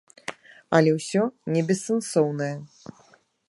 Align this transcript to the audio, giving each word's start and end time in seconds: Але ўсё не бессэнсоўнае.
Але 0.77 0.93
ўсё 0.95 1.21
не 1.57 1.61
бессэнсоўнае. 1.69 2.53